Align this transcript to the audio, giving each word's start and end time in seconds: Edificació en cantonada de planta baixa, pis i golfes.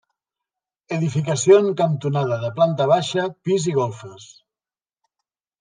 Edificació 0.95 1.59
en 1.65 1.69
cantonada 1.81 2.39
de 2.45 2.51
planta 2.57 2.89
baixa, 2.95 3.29
pis 3.49 3.71
i 3.73 3.77
golfes. 3.81 4.29